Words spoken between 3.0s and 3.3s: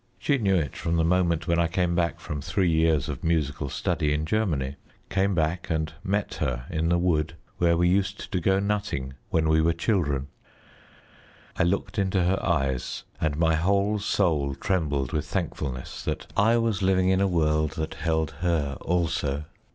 of